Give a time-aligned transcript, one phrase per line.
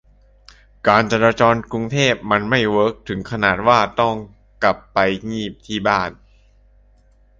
[0.87, 4.15] การจราจรกรุงเทพมันไม่เวิร์คถึงขนาดว่าถ้าต้อง
[4.63, 4.97] กลับไป
[5.31, 6.09] งีบที่บ้าน